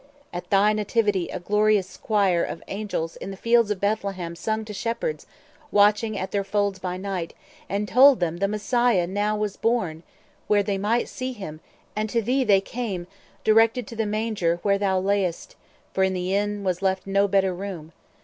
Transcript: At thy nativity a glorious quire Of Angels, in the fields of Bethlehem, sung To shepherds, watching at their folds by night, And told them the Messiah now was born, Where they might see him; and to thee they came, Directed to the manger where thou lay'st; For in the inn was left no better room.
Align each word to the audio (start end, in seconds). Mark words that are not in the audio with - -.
At 0.33 0.49
thy 0.49 0.73
nativity 0.73 1.27
a 1.29 1.39
glorious 1.39 1.95
quire 1.95 2.43
Of 2.43 2.63
Angels, 2.67 3.17
in 3.17 3.29
the 3.29 3.37
fields 3.37 3.69
of 3.69 3.79
Bethlehem, 3.79 4.35
sung 4.35 4.65
To 4.65 4.73
shepherds, 4.73 5.27
watching 5.69 6.17
at 6.17 6.31
their 6.31 6.43
folds 6.43 6.79
by 6.79 6.97
night, 6.97 7.35
And 7.69 7.87
told 7.87 8.19
them 8.19 8.37
the 8.37 8.47
Messiah 8.47 9.05
now 9.05 9.37
was 9.37 9.57
born, 9.57 10.01
Where 10.47 10.63
they 10.63 10.79
might 10.79 11.07
see 11.07 11.33
him; 11.33 11.59
and 11.95 12.09
to 12.09 12.19
thee 12.23 12.43
they 12.43 12.61
came, 12.61 13.05
Directed 13.43 13.85
to 13.89 13.95
the 13.95 14.07
manger 14.07 14.57
where 14.63 14.79
thou 14.79 14.97
lay'st; 14.99 15.53
For 15.93 16.03
in 16.03 16.13
the 16.15 16.35
inn 16.35 16.63
was 16.63 16.81
left 16.81 17.05
no 17.05 17.27
better 17.27 17.53
room. 17.53 17.91